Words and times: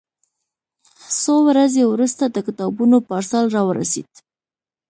څو 1.21 1.35
ورځې 1.49 1.83
وروسته 1.93 2.23
د 2.27 2.37
کتابونو 2.47 2.97
پارسل 3.07 3.45
راورسېد. 3.55 4.11